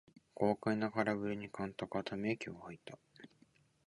[0.33, 2.97] 豪快な空振りに監督はため息をはいた